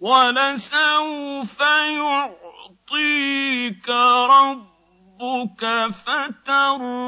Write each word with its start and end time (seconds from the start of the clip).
وَلَسَوْفَ 0.00 1.60
يُعْطِيكَ 2.00 3.88
رَبُّكَ 4.30 5.88
فَتَرْضَىٰ. 6.06 7.04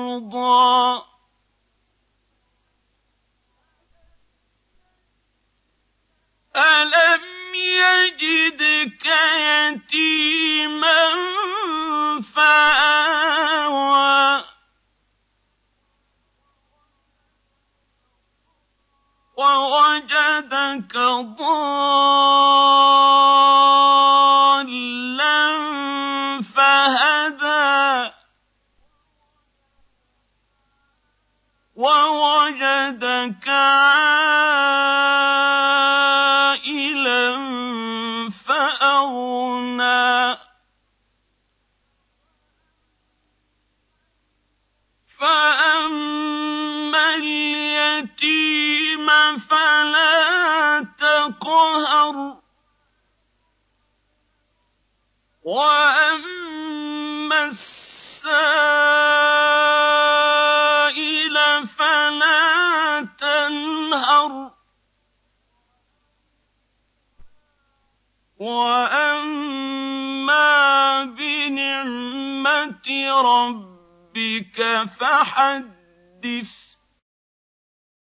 وَوَجَدَكَ 19.37 20.97
ضَالًّا 21.39 21.67
فَهَدَىٰ. 26.57 28.13
وَوَجَدَكَ 31.77 33.49
عَائِلًا 33.49 35.16
فَلَا 49.37 50.87
تَقْهَرْ. 50.99 52.37
وَأَمَّا 55.43 57.45
السَّائِلَ 57.45 58.37
فَلَا 61.67 63.09
تَنْهَرْ. 63.19 64.51
وَأَمَّا 68.39 71.05
بِنِعْمَةِ 71.05 72.89
رَبِّكَ 73.21 74.85
فَحَدِّثْ. 75.01 76.76